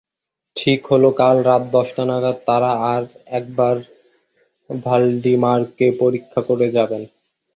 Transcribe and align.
ঠিক 0.57 0.79
হল 0.91 1.03
কাল 1.19 1.37
রাত 1.43 1.63
দশটা 1.75 2.03
নাগাদ 2.09 2.37
তারা 2.47 2.71
আর 2.91 3.03
একবার 3.37 3.75
ভ্যালডিমারকে 4.69 5.87
পরীক্ষা 6.01 6.41
করে 6.49 6.67
যাবেন। 6.77 7.01